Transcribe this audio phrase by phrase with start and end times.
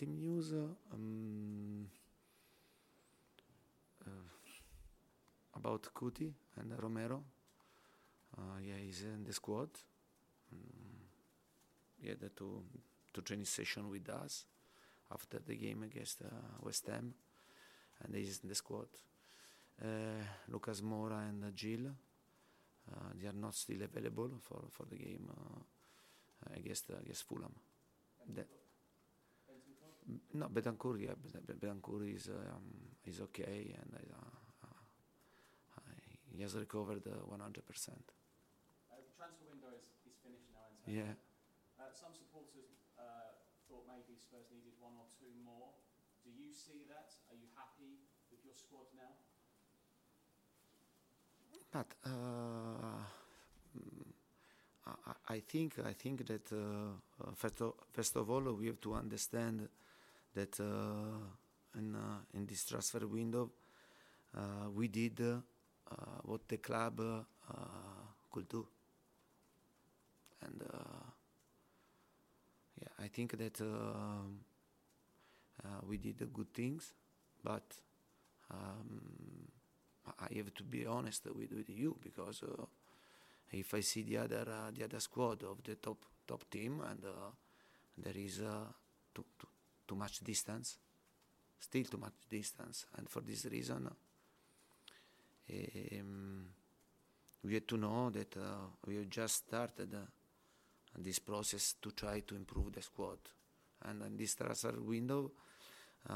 [0.00, 0.52] Team news
[0.94, 1.86] um,
[4.06, 4.10] uh,
[5.54, 7.22] about Cuti and Romero.
[8.38, 9.68] Uh, yeah, he's in the squad.
[10.52, 11.08] Um,
[12.02, 12.62] yeah, the to
[13.12, 14.46] to training session with us
[15.12, 16.28] after the game against uh,
[16.62, 17.14] West Ham,
[18.04, 18.88] and he's in the squad.
[19.82, 21.86] Uh, Lucas Moura and Gil,
[22.92, 25.60] uh, they are not still available for, for the game uh,
[26.56, 27.54] against against Fulham.
[28.34, 28.59] The-
[30.34, 32.64] no, Bentancur, yeah, Bet- Bet- Bentancur is um,
[33.06, 34.16] is okay, and uh,
[35.76, 35.80] uh,
[36.32, 38.12] he has recovered uh, 100%.
[38.90, 40.66] Uh, the transfer window is, is finished now.
[40.86, 41.14] Yeah.
[41.78, 43.34] Uh, some supporters uh,
[43.68, 45.72] thought maybe Spurs needed one or two more.
[46.24, 47.12] Do you see that?
[47.32, 49.14] Are you happy with your squad now?
[51.72, 52.10] But uh,
[53.76, 54.04] mm,
[54.86, 58.94] I, I- think I think that uh, first, of, first of all we have to
[58.94, 59.68] understand
[60.34, 63.50] that uh, in uh, in this transfer window
[64.36, 65.20] uh, we did
[66.22, 67.00] what the club
[68.30, 68.64] could do,
[70.42, 70.62] and
[72.80, 73.60] yeah, I think that
[75.86, 76.94] we did good things,
[77.42, 77.64] but.
[78.52, 79.46] Um,
[80.18, 82.64] I have to be honest with, with you because uh,
[83.52, 87.04] if I see the other uh, the other squad of the top top team and
[87.04, 87.30] uh,
[87.98, 88.66] there is uh,
[89.14, 89.48] too, too
[89.90, 90.78] too much distance,
[91.58, 93.90] still too much distance, and for this reason,
[95.98, 96.46] um,
[97.42, 99.98] we had to know that uh, we just started uh,
[100.96, 103.18] this process to try to improve the squad,
[103.82, 105.32] and in this transfer window,
[106.08, 106.14] uh,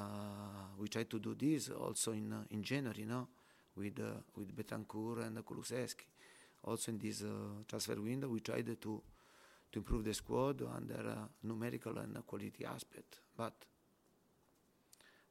[0.78, 3.26] we try to do this also in uh, in January, no
[3.76, 6.06] with uh, with Bentancur and Kulusevski.
[6.62, 9.02] Also in this uh, transfer window, we tried to
[9.74, 13.18] to improve the squad under numerical and quality aspect.
[13.36, 13.54] But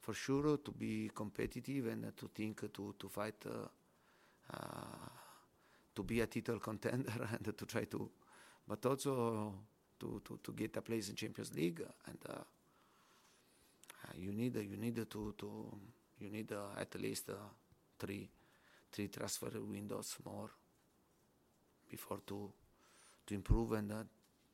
[0.01, 3.67] for sure, to be competitive and to think to to fight uh,
[4.53, 5.09] uh,
[5.95, 8.09] to be a title contender and to try to,
[8.67, 9.53] but also
[9.97, 12.17] to, to, to get a place in Champions League and.
[12.29, 12.43] Uh,
[14.17, 15.79] you need you need to to
[16.19, 17.29] you need at least
[17.97, 18.29] three
[18.91, 20.49] three transfer windows more
[21.89, 22.51] before to
[23.25, 24.03] to improve and uh,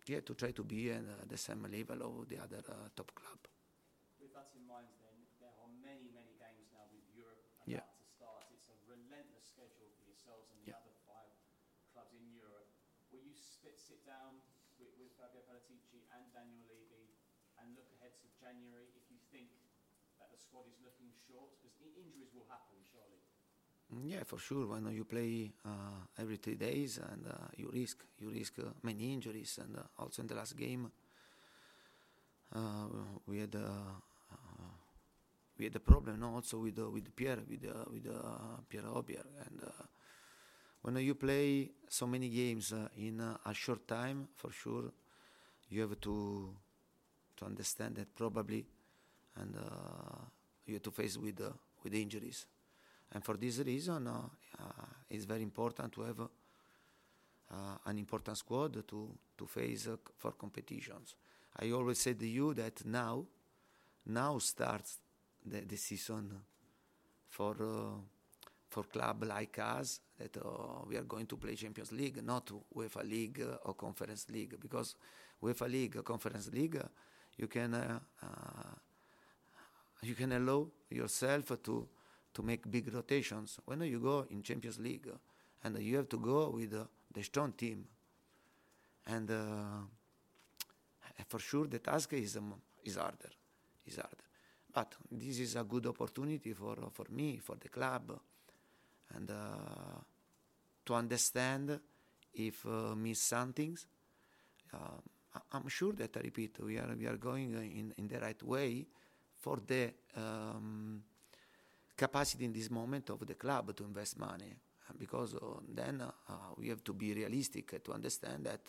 [0.09, 3.13] yeah to try to be at uh, the same level of the other uh, top
[3.13, 3.38] club.
[4.17, 7.85] With that in mind, then, there are many, many games now with Europe about Yeah.
[7.85, 8.50] to start.
[8.50, 10.81] It's a relentless schedule for yourselves and the Yeah.
[10.81, 11.29] other five
[11.94, 12.67] clubs in Europe.
[13.13, 14.41] Will you spit, sit down
[14.81, 17.13] with, with Fabio Paratici and Daniel Levy
[17.62, 19.53] and look ahead to January if you think
[20.17, 21.53] that the squad is looking short?
[21.63, 23.19] Because injuries will happen, surely.
[23.94, 24.68] Mm, Yeah, for sure.
[24.68, 29.13] When you play uh, every three days and uh, you risk you risk uh, many
[29.13, 30.91] injuries, and uh, also in the last game,
[32.56, 32.88] uh,
[33.27, 33.94] we had uh,
[35.57, 36.36] we had a problem no?
[36.36, 38.07] also with with Pierre with with
[38.69, 39.62] Pierre Højbjerg, and
[40.81, 44.91] when you play so many games in a short time, for sure,
[45.69, 46.56] you have to
[47.38, 48.65] to understand that probably,
[49.38, 49.56] and
[50.65, 51.41] you have to face with
[51.83, 52.45] with injuries,
[53.11, 54.21] and for this reason, uh,
[54.59, 56.29] uh, it's very important to have
[57.85, 61.15] an important squad to to face for competitions.
[61.59, 63.25] I always said to you that now,
[64.06, 65.00] now starts
[65.44, 66.39] the, the season
[67.27, 67.56] for
[68.69, 73.03] for club like us that uh, we are going to play Champions League, not UEFA
[73.09, 74.95] League or Conference League, because
[75.41, 76.79] UEFA League or Conference League,
[77.38, 78.75] you can uh, uh,
[80.03, 81.88] you can allow yourself to
[82.33, 83.59] to make big rotations.
[83.65, 85.09] When you go in Champions League,
[85.63, 87.85] and you have to go with the strong team,
[89.07, 89.29] and
[91.27, 92.53] for sure the task is um,
[92.83, 93.29] is harder,
[93.85, 94.15] is harder.
[94.71, 98.19] But this is a good opportunity for for me, for the club
[99.15, 99.35] and uh,
[100.85, 101.79] to understand
[102.33, 103.77] if uh, miss something.
[104.73, 104.77] Uh,
[105.53, 108.85] I'm sure that I repeat we are we are going in, in the right way
[109.37, 111.03] for the um,
[112.00, 114.56] capacity in this moment of the club to invest money
[114.98, 118.62] because uh, then uh, we have to be realistic to understand that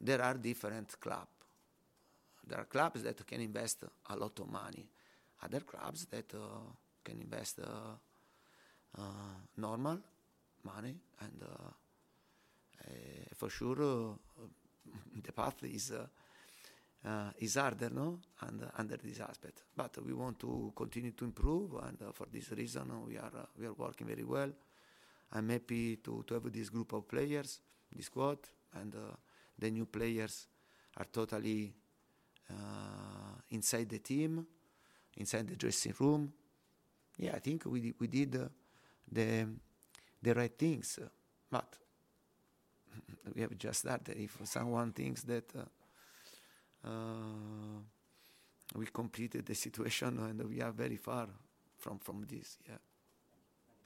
[0.00, 1.30] there are different clubs.
[2.46, 4.86] There are clubs that can invest a lot of money,
[5.42, 6.38] other clubs that uh,
[7.02, 7.96] can invest uh,
[9.56, 9.98] normal
[10.62, 11.70] money, and uh,
[12.86, 14.12] eh, for sure uh,
[15.24, 15.92] the path is.
[17.04, 19.64] Uh, is harder, no, and, under this aspect.
[19.76, 23.46] But we want to continue to improve, and uh, for this reason, we are uh,
[23.58, 24.50] we are working very well.
[25.32, 27.60] I'm happy to, to have this group of players,
[27.94, 28.38] this squad,
[28.80, 28.94] and
[29.58, 30.46] the new players
[30.96, 31.74] are totally
[33.50, 34.46] inside the team,
[35.16, 36.32] inside the dressing room.
[37.18, 38.32] Yeah, I think we we did
[39.12, 39.46] the
[40.22, 40.98] the right things.
[41.50, 41.76] But
[43.34, 44.16] we have just started.
[44.16, 45.64] If someone thinks that uh, uh,
[46.84, 47.80] Uh,
[48.76, 51.28] we completed the situation and we are very far
[51.78, 52.78] from from this, yeah.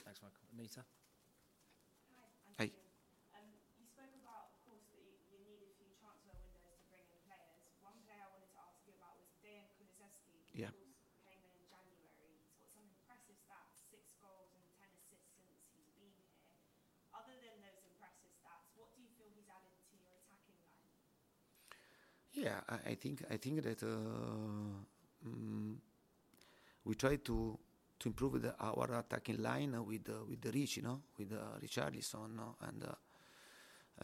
[0.05, 0.47] Thanks, Michael.
[0.59, 0.85] Anita.
[2.59, 2.71] Hi.
[10.55, 10.69] Yeah.
[22.39, 23.89] Yeah, I, I think I think that uh,
[25.27, 25.75] mm,
[26.85, 27.59] we try to
[27.99, 31.59] to improve the, our attacking line with uh, with the Rich, you know, with uh,
[31.63, 32.57] Richarlison, no?
[32.63, 32.95] and uh,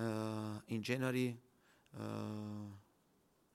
[0.00, 1.36] uh, in January
[1.98, 2.66] uh,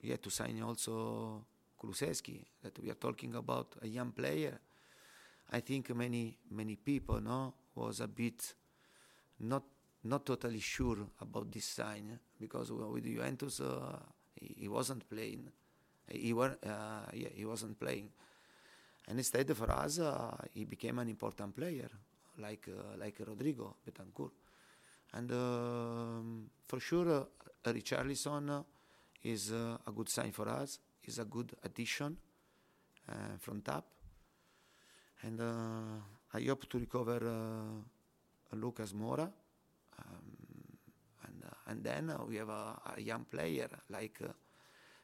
[0.01, 1.45] we had to sign also
[1.81, 2.45] Kulusevski.
[2.63, 4.59] That we are talking about a young player.
[5.51, 8.53] I think many many people, no, was a bit
[9.39, 9.63] not
[10.03, 13.61] not totally sure about this sign because with Juventus
[14.39, 15.49] he, wasn't playing.
[16.07, 18.09] He were uh, yeah, he wasn't playing,
[19.07, 21.89] and instead for us uh, he became an important player,
[22.39, 24.31] like uh, like Rodrigo Bentancur,
[25.13, 27.25] and um, for sure uh,
[27.71, 28.63] Richarlison
[29.23, 30.79] is uh, a good sign for us.
[31.05, 32.17] Is a good addition
[33.09, 33.85] uh, from top,
[35.23, 35.41] and
[36.33, 37.19] I hope to recover
[38.53, 39.31] Lucas Moura.
[39.97, 40.28] Um,
[41.69, 44.31] and then uh, we have a, a, young player like uh,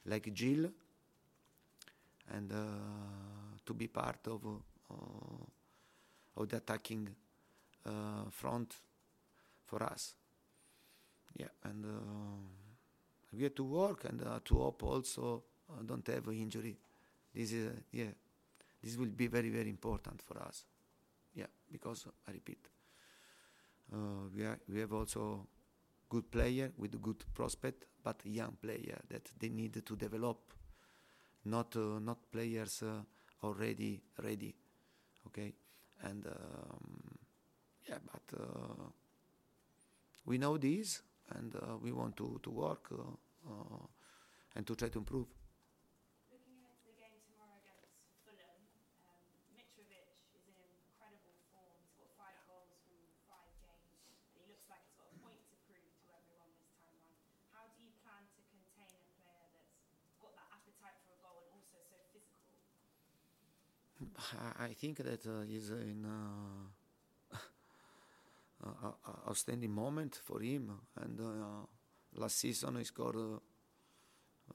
[0.08, 0.70] like Gil,
[2.34, 4.42] and uh, to be part of
[6.38, 7.08] of the attacking
[8.32, 8.76] front
[9.66, 10.16] for us.
[11.38, 11.86] Yeah, and
[13.32, 15.44] we have to work and to hope also
[15.86, 16.78] don't have injury.
[17.34, 18.14] This is yeah,
[18.84, 20.66] this will be very very important for us.
[21.36, 22.70] Yeah, because I repeat,
[23.94, 23.98] uh,
[24.34, 25.48] we, are, we have also
[26.10, 30.54] good player with good prospect, but young player that they need to develop,
[31.46, 33.02] not uh, not players uh,
[33.44, 34.56] already ready.
[35.28, 35.54] Okay,
[36.04, 37.18] and um,
[37.88, 38.90] yeah, but uh,
[40.26, 41.02] we know this,
[41.36, 43.86] and uh, we want to to work uh, uh,
[44.56, 45.28] and to try to improve.
[64.60, 66.06] I think that uh, is an
[68.64, 68.78] uh,
[69.30, 70.72] outstanding moment for him.
[71.02, 71.66] And uh,
[72.16, 73.40] last season he scored uh,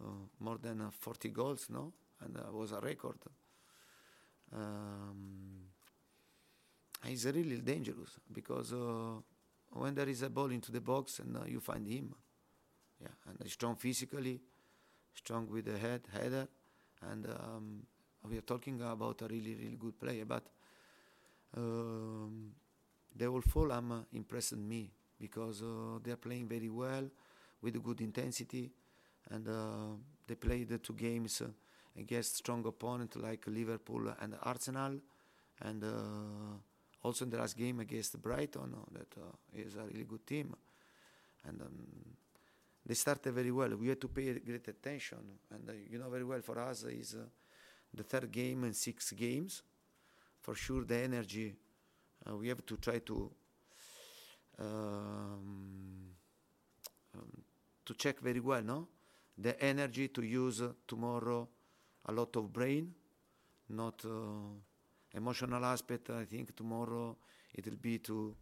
[0.00, 1.92] uh, more than 40 goals, no?
[2.20, 3.18] And that was a record.
[4.52, 5.68] Um,
[7.04, 8.74] he's really dangerous because
[9.72, 12.14] when there is a ball into the box and uh, you find him.
[13.00, 14.40] Yeah, and strong physically,
[15.14, 16.48] strong with the head, header,
[17.10, 17.82] and um,
[18.28, 20.24] we are talking about a really, really good player.
[20.24, 20.44] But
[21.56, 22.52] um,
[23.14, 27.08] the whole Fulham uh, impressed me because uh, they are playing very well
[27.62, 28.70] with good intensity,
[29.30, 29.96] and uh,
[30.26, 31.48] they played the two games uh,
[31.98, 34.98] against strong opponents like Liverpool and Arsenal,
[35.62, 36.56] and uh,
[37.02, 39.14] also in the last game against Brighton, uh, that
[39.54, 40.54] is a really good team,
[41.46, 41.60] and.
[41.62, 42.14] Um,
[42.86, 43.76] they started very well.
[43.76, 45.18] We had to pay great attention,
[45.50, 47.14] and you know very well for us is
[47.94, 49.62] the third game and six games.
[50.40, 51.54] For sure, the energy
[52.28, 53.30] uh, we have to try to
[54.58, 56.14] um,
[57.14, 57.42] um,
[57.84, 58.88] to check very well, no?
[59.38, 61.48] The energy to use tomorrow
[62.06, 62.92] a lot of brain,
[63.68, 64.52] not uh,
[65.14, 66.10] emotional aspect.
[66.10, 67.16] I think tomorrow
[67.54, 68.36] it will be to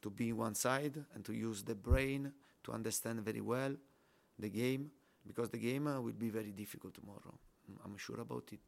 [0.00, 2.32] to be one side and to use the brain
[2.62, 3.74] to understand very well
[4.38, 4.90] the game
[5.26, 7.34] because the game uh, will be very difficult tomorrow.
[7.84, 8.60] I'm sure about it.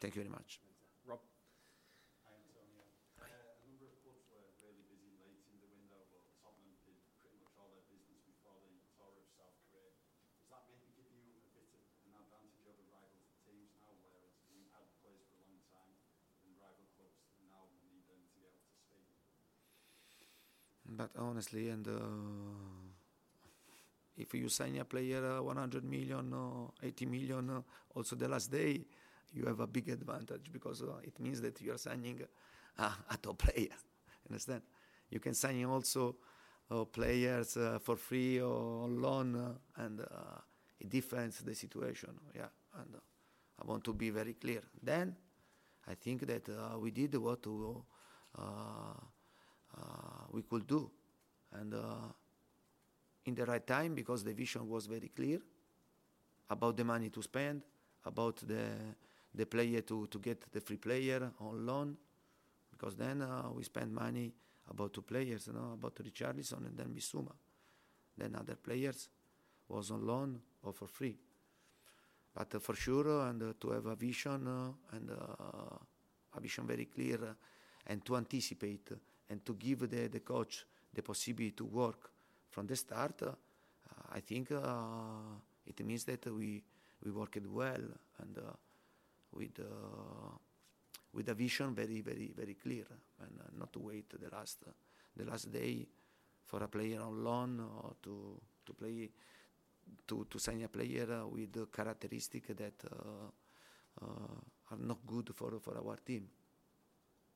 [0.00, 0.58] Thank you very much.
[1.06, 1.20] Rob?
[2.26, 2.82] Hi, Antonio.
[3.18, 6.98] Uh, a number of clubs were really busy late in the window, but Tottenham did
[7.22, 9.94] pretty much all their business before the tour of South Korea.
[10.42, 11.70] Does that maybe give you a bit of
[12.06, 15.94] an advantage over rival teams now, whereas you've had players for a long time
[16.42, 19.06] and rival clubs now need them to get up to speed?
[20.86, 22.71] But honestly, and uh,
[24.16, 27.60] if you sign a player uh, 100 million or 80 million, uh,
[27.94, 28.80] also the last day,
[29.32, 32.20] you have a big advantage because uh, it means that you are signing
[32.78, 33.68] a, a top player.
[34.28, 34.62] Understand?
[35.10, 36.16] You can sign also
[36.70, 40.00] uh, players uh, for free or on loan, uh, and
[40.80, 42.10] it defends the situation.
[42.34, 42.96] Yeah, and
[43.60, 44.62] I want to be very clear.
[44.82, 45.14] Then,
[45.86, 46.48] I think that
[46.80, 47.46] we did what
[50.32, 50.90] we could do,
[51.52, 51.74] and
[53.26, 55.40] in the right time because the vision was very clear
[56.50, 57.62] about the money to spend,
[58.04, 58.64] about the
[59.34, 61.96] the player to, to get the free player on loan,
[62.70, 64.32] because then uh, we spend money
[64.68, 67.32] about two players, you know, about Richarlison and then Bissouma.
[68.16, 69.08] Then other players
[69.68, 71.16] was on loan or for free.
[72.34, 75.76] But uh, for sure, uh, and uh, to have a vision uh, and uh,
[76.36, 77.18] a vision very clear
[77.86, 78.90] and to anticipate
[79.30, 82.11] and to give the, the coach the possibility to work
[82.52, 83.22] from the start,
[84.12, 86.62] I think it means that we,
[87.04, 87.82] we worked well
[88.20, 88.38] and
[89.32, 90.36] with uh,
[91.12, 92.84] with a vision very very very clear
[93.20, 94.70] and uh, not to wait the last uh,
[95.16, 95.86] the last day
[96.46, 99.10] for a player on loan or to to play
[100.06, 102.84] to to sign a player with characteristics that
[104.70, 106.28] are not good for for our team.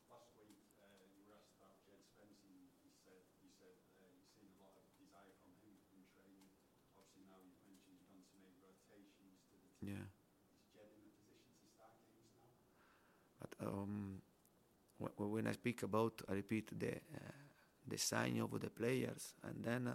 [0.08, 4.08] Last week, uh, you were asked about Jed Spence, and he said, you said uh,
[4.08, 6.48] you've seen a lot of desire from him in training.
[6.96, 10.00] Obviously, now you've mentioned he's gone to make rotations to the team.
[10.00, 10.08] Yeah.
[13.60, 14.20] Um,
[15.18, 17.32] when I speak about, I repeat the uh,
[17.88, 19.94] the sign of the players, and then uh,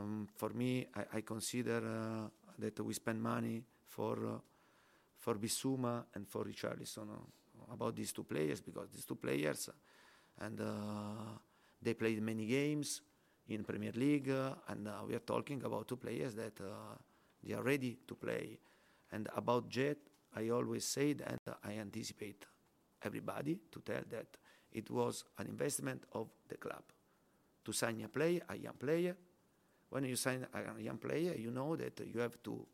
[0.00, 4.38] um, for me, I, I consider uh, that we spend money for uh,
[5.18, 9.70] for Bissouma and for Richarlison uh, about these two players because these two players,
[10.40, 11.38] and uh,
[11.82, 13.02] they played many games
[13.48, 14.28] in Premier League,
[14.68, 16.58] and we are talking about two players that
[17.42, 18.58] they are ready to play.
[19.12, 19.98] And about Jet,
[20.34, 22.44] I always said, and I anticipate
[23.04, 24.26] everybody to tell that
[24.72, 26.82] it was an investment of the club
[27.64, 29.16] to sign a player, a young player.
[29.90, 32.66] When you sign a young player, you know that you have to,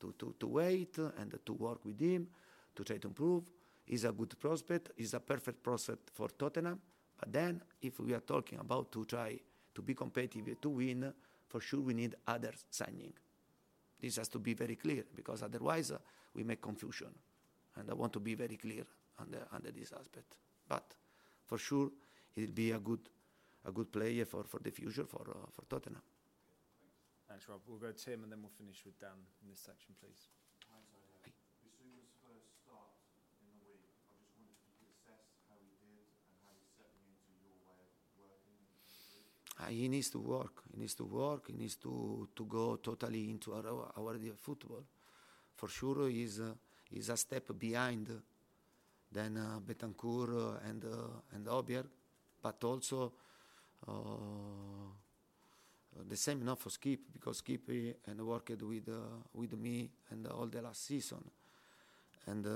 [0.00, 2.28] to, to, to wait and to work with him
[2.74, 3.44] to try to improve.
[3.84, 4.90] He's a good prospect.
[4.96, 6.80] He's a perfect prospect for Tottenham.
[7.18, 9.38] But then, if we are talking about to try
[9.74, 11.12] to be competitive to win,
[11.48, 13.12] for sure we need other signing.
[14.00, 15.98] This has to be very clear because otherwise uh,
[16.34, 17.08] we make confusion.
[17.76, 18.84] And I want to be very clear
[19.18, 20.34] under under this aspect.
[20.68, 20.94] But
[21.44, 21.90] for sure,
[22.34, 23.08] it'll be a good
[23.64, 26.02] a good player for, for the future for uh, for Tottenham.
[27.28, 27.60] Thanks, Rob.
[27.66, 30.30] We'll go to Tim and then we'll finish with Dan in this section, please.
[30.70, 31.34] Hi, sorry.
[31.58, 32.94] Bissouma's first start
[33.42, 36.54] in the week, I just wondered if you could assess how he did and how
[36.54, 38.62] he's settling into your way of working.
[39.58, 40.62] Uh, he needs to work.
[40.70, 41.50] He needs to work.
[41.50, 44.86] He needs to, to go totally into our, our football.
[45.58, 46.54] For sure, he's, uh,
[46.86, 48.06] he's a step behind
[49.16, 51.86] then uh, Bentancur and uh, and Højbjerg,
[52.42, 53.12] but also
[53.88, 53.92] uh,
[56.08, 57.68] the same not for Skip because Skip
[58.06, 58.88] and worked with
[59.34, 61.24] with me and all the last season,
[62.26, 62.46] and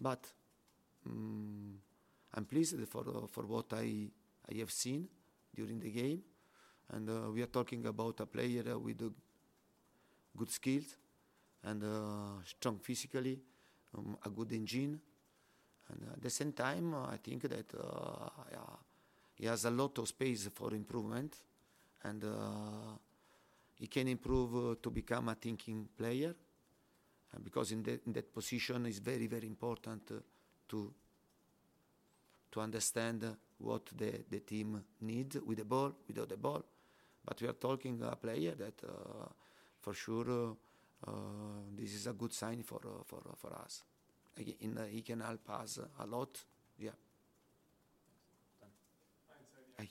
[0.00, 0.24] but
[1.06, 1.78] um,
[2.34, 4.08] I'm pleased for for what I
[4.52, 5.08] I have seen
[5.54, 6.22] during the game.
[6.90, 9.10] And uh, we are talking about a player with uh,
[10.36, 10.96] good skills
[11.64, 13.40] and uh, strong physically,
[13.96, 15.00] um, a good engine.
[15.90, 18.58] And at the same time, uh, I think that uh, yeah,
[19.34, 21.36] he has a lot of space for improvement.
[22.04, 22.96] And uh,
[23.74, 26.34] he can improve to become a thinking player.
[27.32, 30.14] Uh, because in, the, in, that position it's very very important uh,
[30.68, 30.92] to
[32.50, 36.64] to understand what the, the team needs with the ball without the ball.
[37.24, 39.26] But we are talking a player that uh,
[39.78, 40.56] for sure
[41.76, 43.84] this is a good sign for for for us
[44.40, 46.42] Again, he can help us a lot?
[46.78, 46.90] Yeah
[49.78, 49.90] we,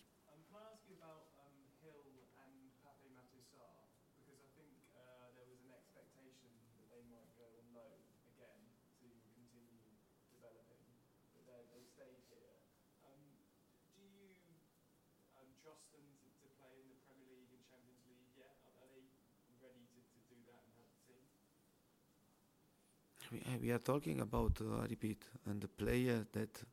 [23.62, 26.64] we are talking about, uh, I repeat, and the player that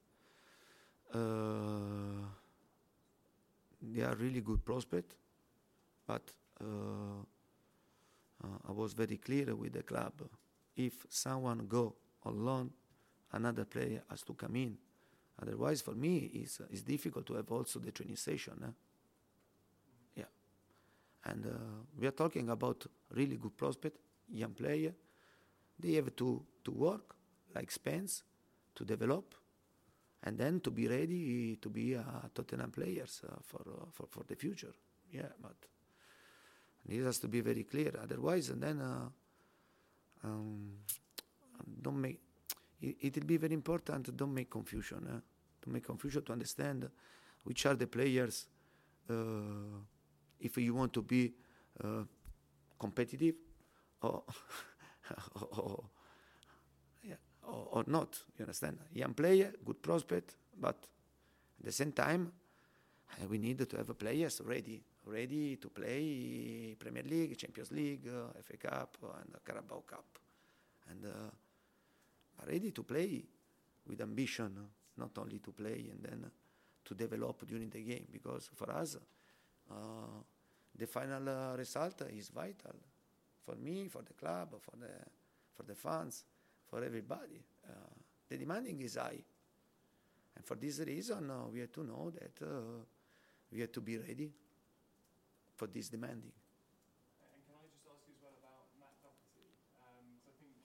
[1.15, 2.27] uh,
[3.83, 5.17] they are really good prospect,
[6.07, 6.23] but
[6.61, 7.23] uh,
[8.69, 10.13] I was very clear with the club.
[10.77, 11.95] If someone go
[12.25, 12.71] alone,
[13.33, 14.77] another player has to come in.
[15.43, 18.55] Otherwise, for me, it's, it's difficult to have also the training session.
[18.65, 18.71] Eh?
[20.17, 20.25] Yeah.
[21.25, 21.51] And uh,
[21.99, 23.99] we are talking about really good prospect,
[24.33, 24.93] young player,
[25.79, 27.15] they have to, to work
[27.55, 28.23] like Spence
[28.75, 29.35] to develop
[30.23, 32.03] and then to be ready to be uh,
[32.35, 34.73] Tottenham players uh, for, uh, for, for the future.
[35.13, 35.55] Yeah, but
[36.85, 37.93] this has to be very clear.
[38.03, 39.09] Otherwise, and then uh,
[40.25, 40.73] um,
[41.81, 42.21] don't make
[42.81, 44.17] it, will be very important.
[44.17, 45.07] Don't make confusion.
[45.09, 45.21] Eh?
[45.63, 46.89] To make confusion to understand
[47.45, 48.47] which are the players.
[49.09, 49.81] Uh,
[50.41, 51.33] if you want to be
[51.83, 52.03] uh,
[52.79, 53.35] competitive,
[54.03, 54.25] or
[55.35, 55.85] or,
[57.05, 58.19] yeah, or, or, not.
[58.39, 58.79] You understand?
[58.93, 60.77] Young player, good prospect, but
[61.59, 62.33] at the same time,
[63.13, 68.41] uh, we need to have players ready, ready to play Premier League, Champions League, uh,
[68.43, 70.19] FA Cup, and Carabao Cup,
[70.91, 73.25] and uh, ready to play
[73.87, 74.57] with ambition,
[74.97, 76.31] not only to play and then
[76.85, 78.07] to develop during the game.
[78.11, 78.97] Because for us,
[79.71, 79.75] uh,
[80.77, 82.75] the final uh, result is vital
[83.47, 84.91] for me, for the club, for the
[85.55, 86.25] for the fans,
[86.69, 87.41] for everybody.
[87.65, 87.95] Uh,
[88.29, 89.23] the demanding is high,
[90.35, 92.83] and for this reason, uh, we have to know that uh,
[93.53, 94.35] we have to be ready
[95.55, 96.35] for this demanding.
[97.23, 99.55] And can I just ask you as well about Matt Doherty?
[99.79, 100.59] Um, I think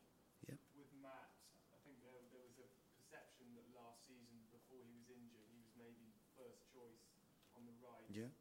[0.50, 0.58] yeah.
[0.74, 1.30] with Matt,
[1.70, 2.68] I think there, there was a
[2.98, 7.06] perception that last season, before he was injured, he was maybe first choice
[7.54, 8.10] on the right.
[8.10, 8.34] Yeah.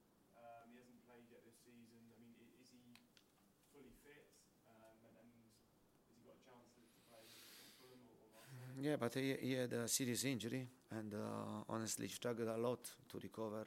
[8.81, 12.79] Yeah, but he, he, had a serious injury and uh, honestly struggled a lot
[13.11, 13.67] to recover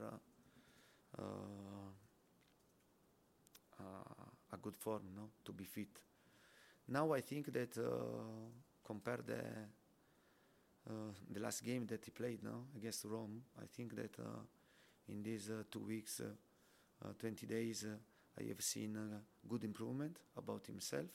[1.19, 1.21] uh,
[3.79, 3.83] uh,
[4.53, 5.99] a good form, no, to be fit.
[6.87, 8.51] Now I think that uh,
[8.83, 9.39] compared the
[10.89, 14.41] uh, the last game that he played, no, against Rome, I think that uh,
[15.07, 16.21] in these two weeks,
[17.19, 17.85] 20 days,
[18.39, 21.05] I have seen a good improvement about himself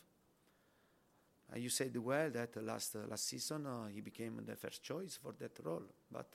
[1.53, 5.19] uh, you said well that last uh, last season uh, he became the first choice
[5.23, 6.27] for that role, but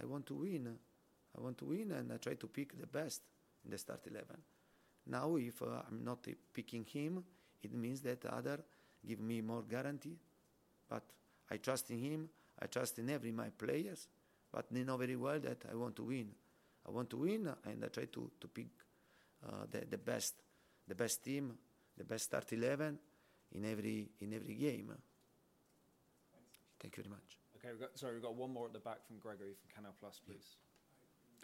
[0.00, 0.76] I want to win.
[1.36, 3.22] I want to win, and I try to pick the best
[3.64, 4.38] in the start eleven.
[5.06, 7.24] Now, if I'm not picking him,
[7.62, 8.58] it means that other
[9.06, 10.16] give me more guarantee.
[10.88, 11.02] But
[11.50, 12.28] I trust in him.
[12.60, 14.08] I trust in every my players.
[14.52, 16.28] But they know very well that I want to win.
[16.86, 18.91] I want to win, and I try to to pick uh,
[19.70, 20.34] the the best
[20.88, 21.58] the best team,
[21.96, 22.98] the best start eleven,
[23.52, 24.92] in every in every game.
[26.82, 27.38] Thank you very much.
[27.62, 29.94] Okay, we've got, sorry, we've got one more at the back from Gregory from Canal
[30.02, 30.58] Plus, please.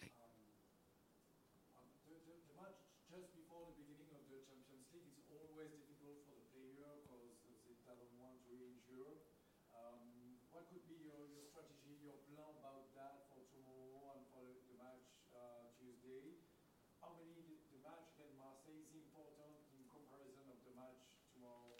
[0.03, 0.11] Hey.
[0.19, 5.71] Um, the, the, the, match just before the beginning of the Champions League is always
[5.79, 7.39] difficult for the player because
[7.71, 9.31] they don't want to injure.
[9.71, 14.43] Um, what could be your, your strategy, your plan about that for tomorrow and for
[14.43, 16.35] the, the match uh, Tuesday?
[16.99, 20.99] How many the, the match against Marseille is important in comparison of the match
[21.31, 21.79] tomorrow?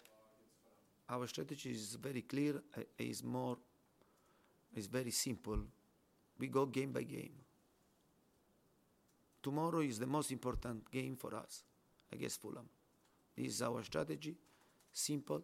[1.09, 3.57] Our strategy is very clear, uh, is more,
[4.75, 5.59] is very simple.
[6.37, 7.33] We go game by game.
[9.41, 11.63] Tomorrow is the most important game for us
[12.11, 12.69] against Fulham.
[13.35, 14.35] This is our strategy,
[14.91, 15.41] simple,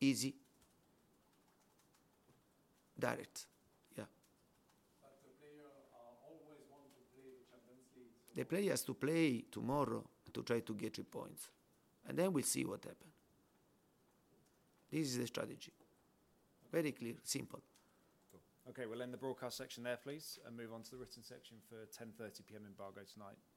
[0.00, 0.34] easy,
[2.98, 3.46] direct.
[3.96, 4.04] Yeah.
[5.00, 8.82] But the player uh, always want to play the Champions League, so The player has
[8.82, 11.50] to play tomorrow to try to get three points.
[12.08, 13.13] And then we'll see what happens.
[14.94, 15.72] This is the strategy.
[16.70, 17.58] Very clear, simple.
[18.70, 21.56] Okay, we'll end the broadcast section there, please, and move on to the written section
[21.68, 22.62] for 10:30 p.m.
[22.64, 23.34] embargo tonight.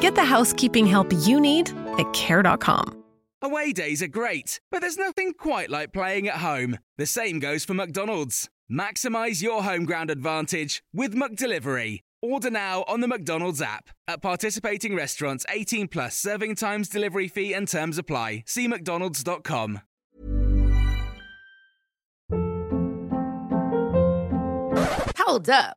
[0.00, 3.04] Get the housekeeping help you need at care.com.
[3.42, 6.78] Away days are great, but there's nothing quite like playing at home.
[6.96, 8.48] The same goes for McDonald's.
[8.70, 12.00] Maximize your home ground advantage with McDelivery.
[12.22, 13.90] Order now on the McDonald's app.
[14.08, 18.42] At participating restaurants, 18 plus serving times, delivery fee, and terms apply.
[18.46, 19.80] See McDonald's.com.
[25.18, 25.76] Hold up.